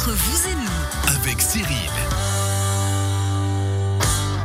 [0.00, 1.90] Entre vous et nous, avec Cyril.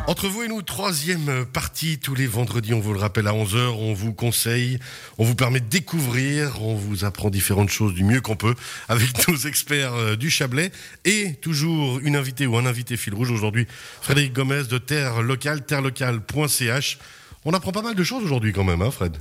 [0.05, 3.69] Entre vous et nous, troisième partie tous les vendredis, on vous le rappelle à 11h,
[3.77, 4.79] on vous conseille,
[5.17, 8.53] on vous permet de découvrir, on vous apprend différentes choses du mieux qu'on peut
[8.89, 10.73] avec nos experts euh, du Chablais
[11.05, 13.65] et toujours une invitée ou un invité fil rouge aujourd'hui,
[14.01, 16.97] Frédéric Gomez de Terre Locale, terrelocale.ch.
[17.45, 19.15] On apprend pas mal de choses aujourd'hui quand même, hein Fred?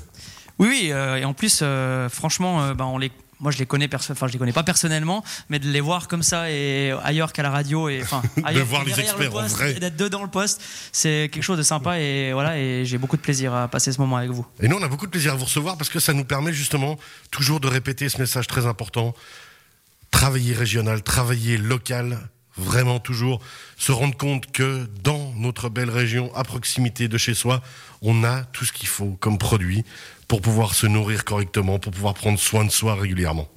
[0.59, 3.11] Oui, oui, euh, et en plus, euh, franchement, euh, bah, on les
[3.41, 6.23] moi je les connais enfin je les connais pas personnellement mais de les voir comme
[6.23, 9.43] ça et ailleurs qu'à la radio et enfin ailleurs voir les derrière le experts en
[9.43, 9.75] poste, vrai.
[9.75, 13.23] d'être dedans le poste c'est quelque chose de sympa et voilà et j'ai beaucoup de
[13.23, 15.37] plaisir à passer ce moment avec vous Et nous, on a beaucoup de plaisir à
[15.37, 16.97] vous recevoir parce que ça nous permet justement
[17.31, 19.15] toujours de répéter ce message très important.
[20.11, 22.19] Travailler régional, travailler local,
[22.57, 23.41] vraiment toujours
[23.77, 27.63] se rendre compte que dans notre belle région, à proximité de chez soi,
[28.03, 29.85] on a tout ce qu'il faut comme produit
[30.29, 33.49] pour pouvoir se nourrir correctement, pour pouvoir prendre soin de soi régulièrement.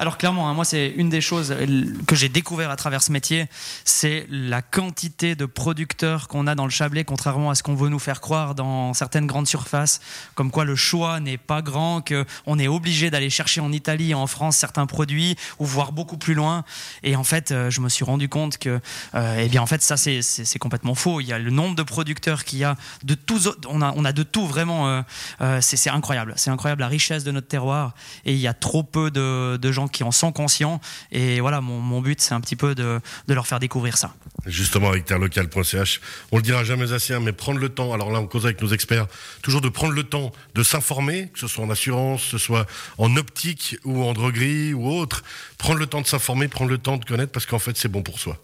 [0.00, 3.12] Alors clairement, hein, moi c'est une des choses euh, que j'ai découvert à travers ce
[3.12, 3.48] métier,
[3.84, 7.90] c'est la quantité de producteurs qu'on a dans le Chablais, contrairement à ce qu'on veut
[7.90, 10.00] nous faire croire dans certaines grandes surfaces,
[10.34, 14.14] comme quoi le choix n'est pas grand, que on est obligé d'aller chercher en Italie
[14.14, 16.64] en France certains produits ou voir beaucoup plus loin.
[17.02, 18.80] Et en fait, euh, je me suis rendu compte que,
[19.14, 20.22] euh, eh bien en fait ça c'est-
[20.58, 21.20] complètement faux.
[21.20, 24.06] Il y a le nombre de producteurs qu'il y a de tous, on a on
[24.06, 25.04] a de tout vraiment.
[25.60, 27.92] c'est c'est incroyable, c'est incroyable la richesse de notre terroir
[28.24, 30.80] et il y a trop peu de, de gens qui en sont conscients.
[31.12, 34.14] Et voilà, mon, but, c'est un petit peu de, de leur faire découvrir ça.
[34.46, 36.00] Justement, avec terrelocal.ch,
[36.32, 38.60] on le dira jamais assez, hein, mais prendre le temps, alors là, on cause avec
[38.62, 39.06] nos experts,
[39.42, 42.66] toujours de prendre le temps de s'informer, que ce soit en assurance, que ce soit
[42.98, 45.22] en optique ou en droguerie ou autre,
[45.58, 48.02] prendre le temps de s'informer, prendre le temps de connaître, parce qu'en fait, c'est bon
[48.02, 48.38] pour soi.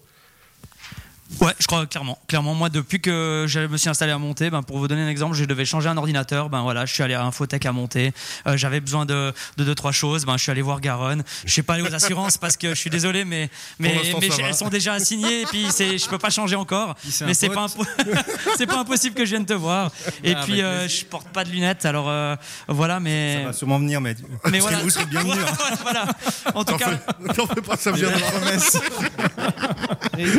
[1.41, 2.19] Ouais, je crois clairement.
[2.29, 5.09] Clairement, moi, depuis que je me suis installé à monter, ben, pour vous donner un
[5.09, 6.49] exemple, je devais changer un ordinateur.
[6.49, 8.13] Ben voilà, je suis allé à Infotech à monter.
[8.47, 10.25] Euh, J'avais besoin de, de deux trois choses.
[10.25, 11.25] Ben, je suis allé voir Garonne.
[11.45, 13.97] Je suis pas allé aux assurances parce que je suis désolé, mais mais,
[14.45, 15.43] elles sont déjà assignées.
[15.43, 16.95] Et puis c'est, je peux pas changer encore.
[17.23, 17.67] Mais c'est pas
[18.57, 19.91] c'est pas impossible que je vienne te voir.
[20.23, 21.85] Et Ah, puis euh, je porte pas de lunettes.
[21.87, 22.37] Alors euh,
[22.69, 24.15] voilà, mais Ça va sûrement venir, mais,
[24.51, 24.79] mais voilà.
[24.79, 25.33] vous serez bienvenue.
[25.43, 25.75] hein.
[25.83, 26.07] voilà.
[26.55, 26.97] En tout T'en cas.
[27.35, 28.19] t'en fais pas, ça viendra.
[28.31, 28.79] promesse.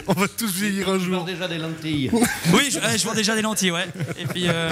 [0.07, 0.47] On va tous
[0.83, 1.23] un jour.
[1.25, 2.11] déjà des lentilles.
[2.53, 3.85] Oui, je, ouais, je vends déjà des lentilles, ouais.
[4.19, 4.71] Et puis, euh,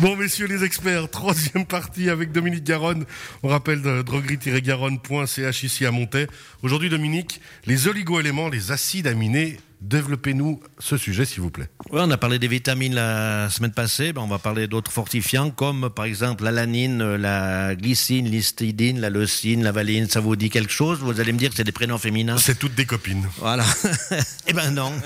[0.00, 3.04] Bon, messieurs les experts, troisième partie avec Dominique Garonne.
[3.42, 6.26] On rappelle de droguerie-garonne.ch ici à Montaix.
[6.62, 9.58] Aujourd'hui, Dominique, les oligo-éléments, les acides aminés.
[9.82, 11.68] Développez-nous ce sujet, s'il vous plaît.
[11.90, 15.90] On a parlé des vitamines la semaine passée, ben on va parler d'autres fortifiants comme
[15.90, 20.08] par exemple la lanine, euh, la glycine, l'histidine, la leucine, la valine.
[20.08, 21.00] Ça vous dit quelque chose?
[21.00, 22.38] Vous allez me dire que c'est des prénoms féminins.
[22.38, 23.26] C'est toutes des copines.
[23.38, 23.64] Voilà.
[24.46, 24.92] eh ben non.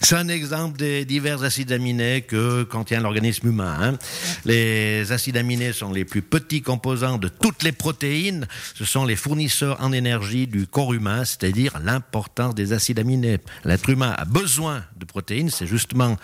[0.00, 3.76] C'est un exemple des divers acides aminés que contient l'organisme humain.
[3.80, 3.98] hein.
[4.44, 8.46] Les acides aminés sont les plus petits composants de toutes les protéines.
[8.74, 13.38] Ce sont les fournisseurs en énergie du corps humain, c'est-à-dire l'importance des acides aminés.
[13.64, 15.50] L'être humain a besoin de protéines.
[15.50, 16.16] C'est justement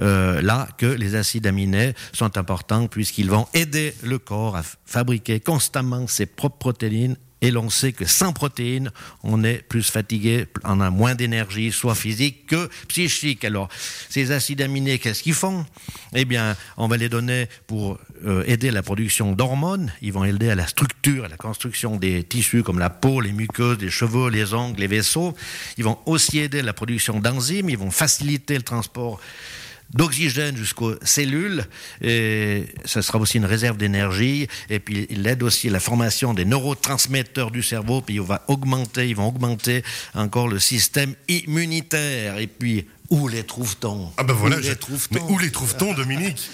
[0.00, 5.40] euh, là que les acides aminés sont importants puisqu'ils vont aider le corps à fabriquer
[5.40, 8.92] constamment ses propres protéines et l'on sait que sans protéines,
[9.24, 13.44] on est plus fatigué, on a moins d'énergie, soit physique que psychique.
[13.44, 13.68] Alors,
[14.08, 15.66] ces acides aminés, qu'est-ce qu'ils font?
[16.14, 19.92] Eh bien, on va les donner pour euh, aider la production d'hormones.
[20.02, 23.32] Ils vont aider à la structure, à la construction des tissus comme la peau, les
[23.32, 25.34] muqueuses, les cheveux, les ongles, les vaisseaux.
[25.78, 27.68] Ils vont aussi aider la production d'enzymes.
[27.68, 29.20] Ils vont faciliter le transport
[29.94, 31.64] d'oxygène jusqu'aux cellules,
[32.00, 36.34] et ça sera aussi une réserve d'énergie, et puis il aide aussi à la formation
[36.34, 39.82] des neurotransmetteurs du cerveau, puis on va augmenter, ils vont augmenter
[40.14, 44.10] encore le système immunitaire, et puis où les trouve-t-on?
[44.16, 45.14] Ah ben voilà, Où je- les trouve-t-on?
[45.26, 46.48] mais où les trouve-t-on, Dominique?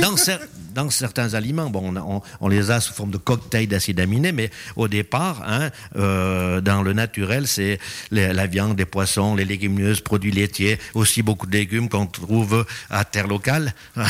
[0.00, 0.40] Dans, cer-
[0.74, 4.00] dans certains aliments, bon, on, a- on- on les a sous forme de cocktails d'acides
[4.00, 7.78] aminés, mais au départ, hein, euh, dans le naturel, c'est
[8.10, 13.04] la viande, les poissons, les légumineuses, produits laitiers, aussi beaucoup de légumes qu'on trouve à
[13.04, 13.74] terre locale.
[13.96, 14.04] la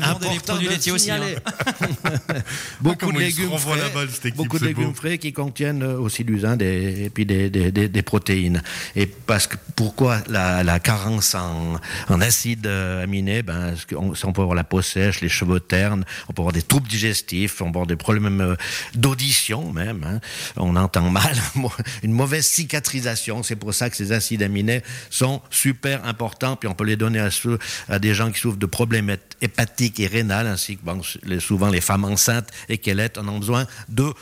[0.00, 1.10] viande et les produits laitiers aussi.
[1.10, 1.20] hein.
[2.80, 4.94] beaucoup de légumes frais, balle, cette équipe, beaucoup de légumes beau.
[4.94, 8.62] frais qui contiennent aussi du zinc des- et puis des, des- des- des protéines.
[8.94, 11.76] Et parce que pourquoi la, la carence en,
[12.08, 13.42] en acides euh, aminés?
[13.42, 17.60] Ben, on peut avoir la peau les cheveux ternes, on peut avoir des troubles digestifs,
[17.60, 18.56] on peut avoir des problèmes euh,
[18.94, 20.04] d'audition même.
[20.04, 20.20] hein.
[20.56, 21.36] On entend mal,
[22.02, 23.42] une mauvaise cicatrisation.
[23.42, 26.56] C'est pour ça que ces acides aminés sont super importants.
[26.56, 27.20] Puis on peut les donner
[27.88, 32.04] à des gens qui souffrent de problèmes hépatiques et rénales, ainsi que souvent les femmes
[32.04, 34.12] enceintes et qu'elles en ont besoin de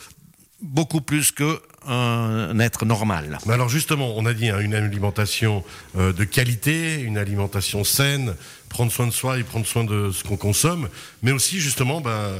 [0.61, 3.38] beaucoup plus que un être normal.
[3.46, 5.64] Mais alors justement, on a dit hein, une alimentation
[5.96, 8.34] euh, de qualité, une alimentation saine,
[8.69, 10.88] prendre soin de soi et prendre soin de ce qu'on consomme,
[11.22, 12.31] mais aussi justement bah,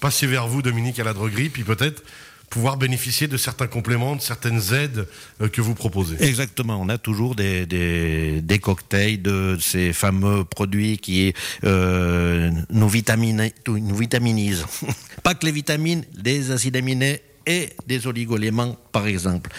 [0.00, 2.02] passer vers vous, Dominique, à la droguerie, puis peut-être
[2.50, 5.08] pouvoir bénéficier de certains compléments, de certaines aides
[5.40, 6.16] euh, que vous proposez.
[6.22, 11.34] Exactement, on a toujours des, des, des cocktails de ces fameux produits qui
[11.64, 14.66] euh, nous, nous vitaminisent.
[15.24, 19.50] Pas que les vitamines, des acides aminés et des oligoéléments, par exemple.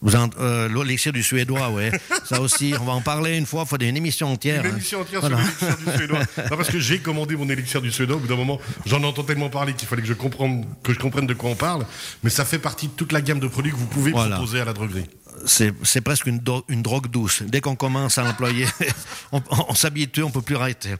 [0.00, 1.90] Vous euh, l'élixir du suédois, ouais.
[2.24, 3.64] Ça aussi, on va en parler une fois.
[3.64, 4.64] Il faut une émission entière.
[4.64, 4.74] Une hein.
[4.74, 6.18] émission entière sur l'élixir du suédois.
[6.50, 8.16] Non, parce que j'ai commandé mon élixir du suédois.
[8.16, 10.98] Au bout d'un moment, j'en entends tellement parler qu'il fallait que je comprenne, que je
[10.98, 11.84] comprenne de quoi on parle.
[12.22, 14.64] Mais ça fait partie de toute la gamme de produits que vous pouvez proposer à
[14.64, 15.06] la droguerie.
[15.46, 17.42] C'est presque une, une, drogue douce.
[17.42, 18.66] Dès qu'on commence à l'employer,
[19.32, 20.94] on, on s'habitue, on peut plus arrêter.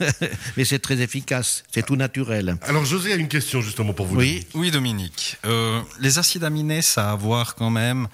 [0.56, 2.56] Mais c'est très efficace, c'est tout naturel.
[2.62, 4.16] Alors José a une question justement pour vous.
[4.16, 5.36] Oui, oui Dominique.
[5.44, 8.08] Euh, les acides aminés, ça a à voir quand même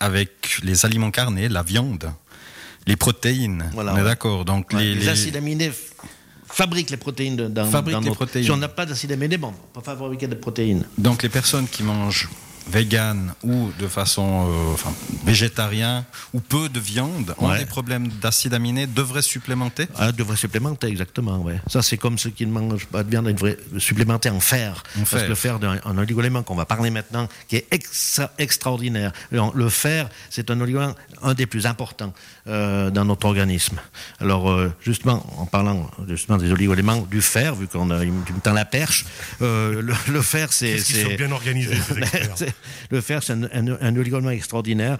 [0.00, 2.12] avec les aliments carnés, la viande,
[2.86, 3.70] les protéines.
[3.74, 4.44] on est d'accord.
[4.44, 5.72] Donc les, acides aminés
[6.46, 8.44] fabriquent les protéines dans, fabriquent les protéines.
[8.44, 10.84] Si on n'a pas d'acides aminés, bon, on peut pas fabriquer de protéines.
[10.96, 12.28] Donc les personnes qui mangent
[12.70, 14.92] vegan ou de façon euh, enfin,
[15.24, 16.04] végétarien
[16.34, 19.88] ou peu de viande ont des problèmes d'acides aminés devraient supplémenter?
[19.96, 21.60] Ah, devraient supplémenter exactement ouais.
[21.66, 24.82] ça c'est comme ceux qui ne mangent pas de viande ils devraient supplémenter en fer.
[25.10, 25.58] Parce que le fer.
[25.84, 27.68] un oligoélément qu'on va parler maintenant qui est
[28.38, 29.12] extraordinaire.
[29.30, 32.12] Le fer c'est un oligoélément un des plus importants
[32.46, 33.78] euh, dans notre organisme.
[34.20, 38.52] Alors euh, justement en parlant justement des oligoéléments du fer vu qu'on a me tend
[38.52, 39.06] la perche
[39.40, 41.76] le, fer c'est c'est bien organisé
[42.90, 43.94] le fer, c'est un, un,
[44.30, 44.98] extraordinaire.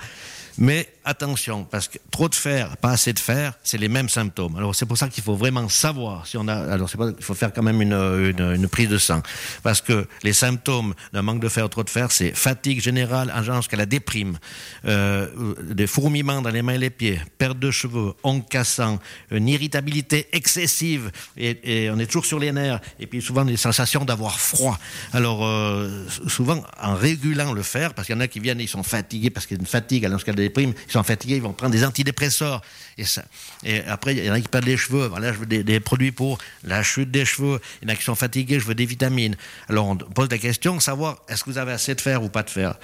[0.58, 4.56] Mais attention, parce que trop de fer, pas assez de fer, c'est les mêmes symptômes.
[4.56, 6.54] Alors c'est pour ça qu'il faut vraiment savoir si on a.
[6.54, 7.92] Alors c'est pas, il faut faire quand même une,
[8.38, 9.22] une, prise de sang,
[9.62, 13.32] parce que les symptômes d'un manque de fer ou trop de fer, c'est fatigue générale,
[13.32, 14.38] allant jusqu'à la déprime,
[14.84, 18.98] des fourmillements dans les mains et les pieds, perte de cheveux, ongles cassants,
[19.30, 24.04] une irritabilité excessive, et, on est toujours sur les nerfs, et puis souvent des sensations
[24.04, 24.78] d'avoir froid.
[25.12, 28.68] Alors euh, souvent en régulant le fer, parce qu'il y en a qui viennent, ils
[28.68, 31.42] sont fatigués parce qu'il y a une fatigue allant jusqu'à la ils sont fatigués, ils
[31.42, 32.62] vont prendre des antidépresseurs.
[32.96, 33.24] Et, ça,
[33.64, 35.06] et après, il y en a qui perdent les cheveux.
[35.06, 37.60] Voilà, je veux des, produits pour la chute des cheveux.
[37.80, 39.36] Il y en a qui sont fatigués, je veux des vitamines.
[39.68, 42.42] Alors on pose la question, savoir est-ce que vous avez assez de fer ou pas
[42.42, 42.74] de fer,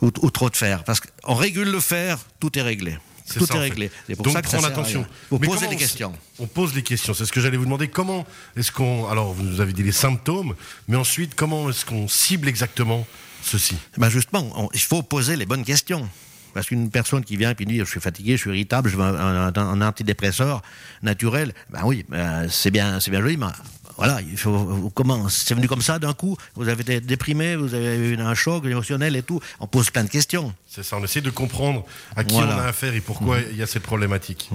[0.00, 0.84] ou, trop de fer?
[0.84, 2.96] Parce qu'on régule le fer, tout est réglé.
[3.36, 3.90] tout est réglé.
[4.06, 5.06] C'est pour Donc, ça que prendre attention.
[5.30, 6.12] Vous posez des questions.
[6.38, 7.14] On pose les questions.
[7.14, 7.88] C'est ce que j'allais vous demander.
[7.88, 9.08] Comment est-ce qu'on.
[9.08, 10.54] Alors, vous nous avez dit les symptômes,
[10.88, 13.06] mais ensuite, comment est-ce qu'on cible exactement
[13.42, 13.76] ceci?
[13.96, 16.08] Ben Justement, il faut poser les bonnes questions.
[16.54, 19.02] Parce qu'une personne qui vient et dit je suis fatigué, je suis irritable, je veux
[19.02, 20.62] un, antidépresseur
[21.02, 23.46] naturel, ben oui, ben c'est bien, c'est bien joli, mais
[23.96, 27.74] voilà, il faut, comment, c'est venu comme ça d'un coup, vous avez été déprimé, vous
[27.74, 30.52] avez eu un choc émotionnel et tout, on pose plein de questions.
[30.74, 31.84] C'est ça, on essaie de comprendre
[32.16, 34.50] à qui on a affaire et pourquoi il y a cette problématique.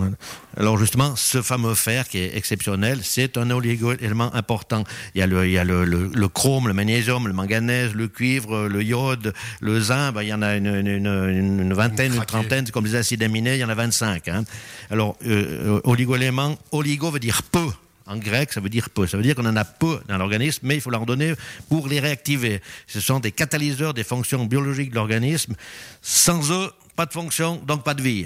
[0.57, 4.83] Alors justement, ce fameux fer qui est exceptionnel, c'est un oligo-élément important.
[5.15, 8.09] Il y a, le, il y a le, le, chrome, le magnésium, le manganèse, le
[8.09, 12.25] cuivre, le iode, le zinc, ben, il y en a une, une, une, vingtaine, une,
[12.25, 14.27] trentaine, comme les acides aminés, il y en a 25.
[14.27, 14.44] Hein.
[14.91, 17.69] Alors, euh, euh, oligo-élément, oligo veut dire peu.
[18.09, 19.06] En grec, ça veut dire peu.
[19.06, 21.35] Ça veut dire qu'on en a peu dans l'organisme, mais il faut leur donner
[21.69, 22.59] pour les réactiver.
[22.88, 25.53] Ce sont des catalyseurs des fonctions biologiques de l'organisme.
[26.01, 28.25] Sans eux, pas de fonction, donc pas de vie.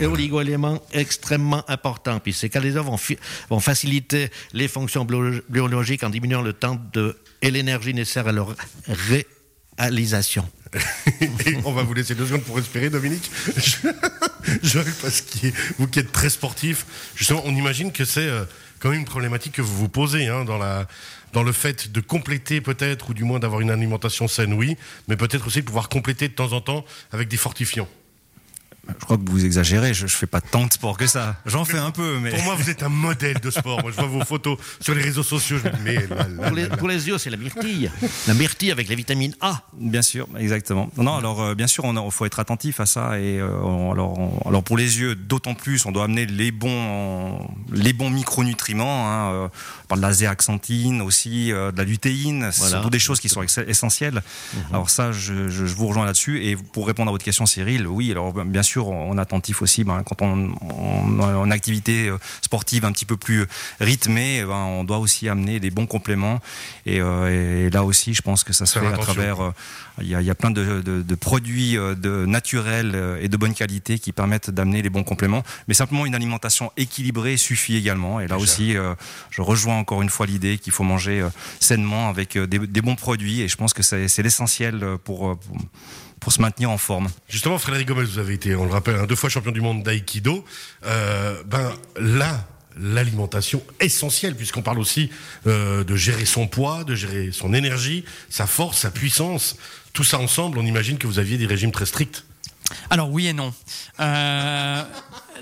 [0.00, 2.18] Et, oligo-éléments extrêmement importants.
[2.18, 2.98] Puis ces catalyseurs vont,
[3.50, 8.54] vont faciliter les fonctions biologiques en diminuant le temps de, et l'énergie nécessaire à leur
[9.76, 10.48] réalisation.
[11.64, 13.30] on va vous laisser deux secondes pour respirer, Dominique.
[14.62, 15.48] Je, parce que
[15.78, 18.44] vous qui êtes très sportif, justement, on imagine que c'est euh,
[18.84, 23.08] quand même une problématique que vous vous posez hein, dans le fait de compléter peut-être,
[23.08, 24.76] ou du moins d'avoir une alimentation saine, oui,
[25.08, 27.88] mais peut-être aussi de pouvoir compléter de temps en temps avec des fortifiants.
[28.88, 31.36] Je crois que vous exagérez, je, ne fais pas tant de sport que ça.
[31.46, 32.30] J'en fais un peu, mais.
[32.30, 33.80] Pour moi, vous êtes un modèle de sport.
[33.82, 35.58] Moi, je vois vos photos sur les réseaux sociaux.
[35.58, 37.90] Je me dis, mais pour, les, yeux, c'est la myrtille.
[38.26, 39.62] La myrtille avec la vitamine A.
[39.74, 40.90] Bien sûr, exactement.
[40.96, 43.18] Non, alors, euh, bien sûr, il faut être attentif à ça.
[43.18, 47.92] Et euh, alors, alors, pour les yeux, d'autant plus, on doit amener les bons, les
[47.92, 49.08] bons micronutriments.
[49.08, 49.48] Hein, euh,
[49.84, 52.50] on parle de la zéaxanthine aussi, de la lutéine.
[52.52, 54.22] Ce sont des choses qui sont essentielles.
[54.54, 54.62] Mhm.
[54.72, 56.44] Alors, ça, je, je vous rejoins là-dessus.
[56.44, 59.84] Et pour répondre à votre question, Cyril, oui, alors, bien sûr, on est attentif aussi
[59.84, 60.50] ben, quand on,
[61.20, 63.46] en activité euh, sportive un petit peu plus
[63.80, 66.40] rythmée, eh ben, on doit aussi amener des bons compléments.
[66.86, 69.42] Euh, et, là aussi, je pense que ça se fait à travers.
[69.42, 69.50] Euh,
[70.00, 74.82] il y, a, plein de, produits de naturels et de bonne qualité qui permettent d'amener
[74.82, 75.44] les bons compléments.
[75.68, 78.18] Mais simplement une alimentation équilibrée suffit également.
[78.18, 78.74] Et là aussi,
[79.30, 81.24] je rejoins encore une fois l'idée qu'il faut manger
[81.60, 83.40] sainement avec des, bons produits.
[83.42, 85.36] Et je pense que c'est l'essentiel pour pour
[86.32, 87.08] se maintenir en forme.
[87.28, 90.44] Justement, Frédéric Gomez, vous avez été, on le rappelle, deux fois champion du monde d'aïkido.
[90.84, 92.46] Euh, ben là,
[92.78, 95.10] l'alimentation essentielle, puisqu'on parle aussi
[95.46, 99.56] euh, de gérer son poids, de gérer son énergie, sa force, sa puissance.
[99.92, 102.24] Tout ça ensemble, on imagine que vous aviez des régimes très stricts.
[102.90, 103.52] Alors oui et non.
[104.00, 104.82] Euh,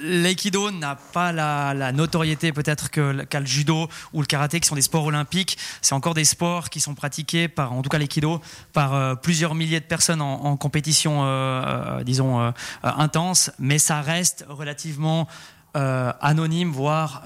[0.00, 4.82] L'aïkido n'a pas la, notoriété peut-être qu'a le judo ou le karaté, qui sont des
[4.82, 5.58] sports olympiques.
[5.80, 8.40] C'est encore des sports qui sont pratiqués par, en tout cas l'aïkido,
[8.72, 12.52] par euh, plusieurs milliers de personnes en, compétition, euh, euh, disons,
[12.82, 13.50] intense.
[13.58, 15.28] Mais ça reste relativement
[15.74, 17.22] anonyme, voire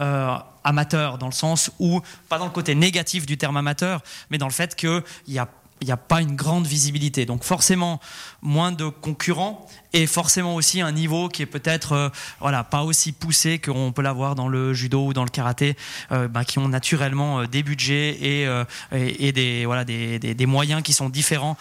[0.63, 4.47] amateur, dans le sens où, pas dans le côté négatif du terme amateur, mais dans
[4.47, 5.03] le fait qu'il
[5.81, 7.27] il n'y a pas une grande visibilité.
[7.27, 8.01] Donc forcément,
[8.41, 12.09] moins de concurrents et forcément aussi un niveau qui est peut-être euh,
[12.41, 15.75] voilà pas aussi poussé qu'on peut l'avoir dans le judo ou dans le karaté,
[16.13, 18.47] euh, bah, qui ont naturellement euh, des budgets et,
[18.93, 21.57] et, des voilà des, des, moyens qui sont différents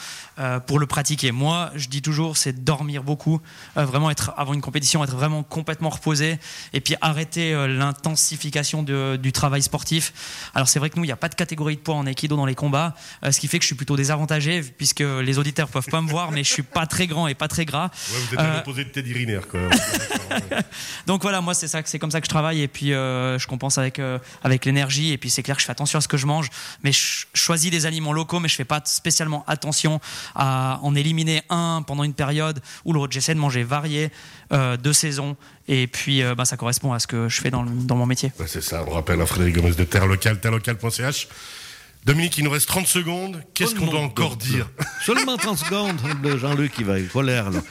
[0.67, 1.31] pour le pratiquer.
[1.31, 3.39] Moi, je dis toujours, c'est dormir beaucoup,
[3.75, 6.37] vraiment être avant une compétition, être vraiment complètement reposé
[6.73, 10.49] et puis arrêter l'intensification du travail sportif.
[10.53, 12.35] Alors c'est vrai que nous, il n'y a pas de catégorie de poids en aikido
[12.35, 15.89] dans les combats, ce qui fait que je suis plutôt désavantagé puisque les auditeurs peuvent
[15.89, 17.89] pas me voir, mais je suis pas très grand et pas très gras.
[18.27, 19.39] Vous êtes à l'opposé de Teddy Riner,
[21.08, 23.48] Donc voilà, moi c'est ça, c'est comme ça que je travaille et puis euh, je
[23.48, 26.08] compense avec euh, avec l'énergie et puis c'est clair que je fais attention à ce
[26.08, 26.50] que je mange,
[26.84, 30.00] mais je choisis des aliments locaux, mais je fais pas spécialement attention
[30.36, 33.13] à en éliminer un pendant une période ou l'autre.
[33.13, 34.12] J'essaie de manger varié,
[34.51, 37.96] euh, de saison et puis bah, ça correspond à ce que je fais dans, dans
[37.96, 38.32] mon métier.
[38.46, 38.84] c'est ça.
[38.88, 41.27] On rappelle à Frédéric Gomez de Terre Locale, terrelocal.ch.
[42.05, 43.41] Dominique, il nous reste 30 secondes.
[43.55, 44.69] Qu'est-ce qu'on doit encore dire
[45.03, 46.00] Seulement 30 secondes.
[46.38, 47.50] Jean-Luc, il va, il colère.
[47.50, 47.62] Là.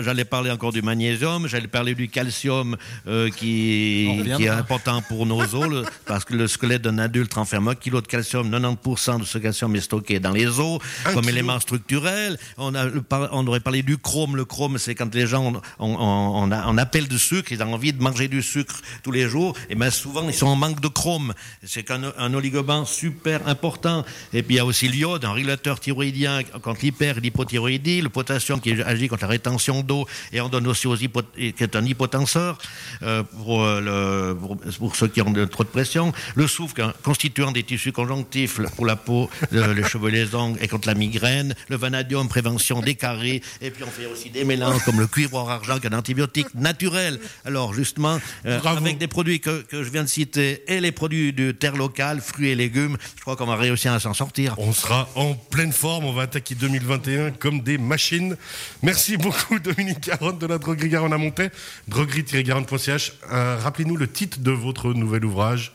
[0.00, 2.76] j'allais parler encore du magnésium, j'allais parler du calcium
[3.06, 7.68] euh, qui, qui, est important pour nos os, parce que le squelette d'un adulte renferme
[7.68, 8.50] un kilo de calcium.
[8.50, 10.80] 90% de ce calcium est stocké dans les os
[11.14, 12.38] comme élément structurel.
[12.58, 12.86] On, a,
[13.30, 14.34] on aurait parlé du chrome.
[14.34, 17.92] Le chrome, c'est quand les gens on, on, on, appelle du sucre, ils ont envie
[17.92, 20.88] de manger du sucre tous les jours, et bien souvent ils sont en manque de
[20.88, 21.32] chrome.
[21.64, 24.04] C'est qu'un un oligoband super important.
[24.32, 28.08] Et puis il y a aussi l'iode, un régulateur thyroïdien contre l'hyper et l'hypothyroïdie, le
[28.08, 30.96] potassium qui agit contre la rétention d'eau et on donne aussi aux
[31.36, 32.58] qui est un hypotenseur
[33.02, 36.12] euh, pour, euh, le, pour, ceux qui ont trop de pression.
[36.34, 40.68] Le soufre, un constituant des tissus conjonctifs pour la peau, les cheveux, les ongles et
[40.68, 41.54] contre la migraine.
[41.68, 43.42] Le vanadium, prévention des caries.
[43.60, 45.98] Et puis on fait aussi des mélanges comme le cuivre or argent, qui est un
[45.98, 47.18] antibiotique naturel.
[47.44, 51.32] Alors justement, euh, avec des produits que, que, je viens de citer et les produits
[51.32, 54.54] de terre locale, fruits et légumes, je crois qu'on va réussir à s'en sortir.
[54.58, 58.36] On sera en pleine forme, on va attaquer 2021 comme des machines.
[58.82, 61.50] Merci beaucoup Dominique Garonne de la droguerie Garonne à Montaix,
[61.88, 63.14] droguerie-garonne.ch.
[63.32, 65.72] Euh, rappelez-nous le titre de votre nouvel ouvrage.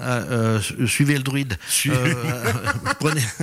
[0.00, 1.56] Euh, euh, suivez le druide.
[1.86, 2.14] Euh,
[3.00, 3.20] prenez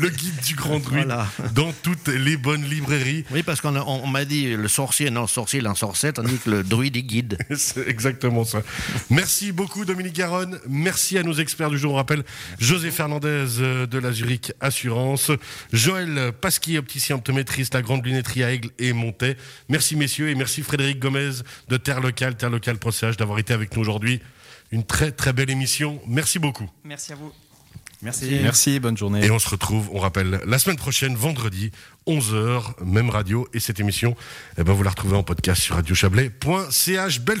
[0.00, 1.12] le, guide du grand druide
[1.54, 3.24] dans toutes les bonnes librairies.
[3.30, 6.96] Oui, parce qu'on m'a dit le sorcier, non, le sorcier, l'ensorcet, tandis que le druide
[6.96, 7.38] est guide.
[7.56, 8.62] C'est exactement ça.
[9.10, 10.58] Merci beaucoup, Dominique Garonne.
[10.68, 11.92] Merci à nos experts du jour.
[11.92, 12.24] On rappelle
[12.58, 13.46] José Fernandez
[13.90, 15.30] de la Zurich Assurance,
[15.72, 19.36] Joël Pasquier, opticien optométriste, la grande lunetterie à Aigle et Montet.
[19.68, 21.30] Merci, messieurs, et merci Frédéric Gomez
[21.68, 24.20] de Terre Locale, Terre Locale.ch d'avoir été avec nous aujourd'hui
[24.72, 26.00] une très très belle émission.
[26.06, 26.68] Merci beaucoup.
[26.84, 27.32] Merci à vous.
[28.02, 28.40] Merci.
[28.42, 29.24] Merci, bonne journée.
[29.24, 31.70] Et on se retrouve, on rappelle, la semaine prochaine, vendredi,
[32.08, 33.46] 11h, même radio.
[33.54, 34.16] Et cette émission,
[34.58, 37.20] eh ben, vous la retrouvez en podcast sur radiochablais.ch.
[37.20, 37.40] Belle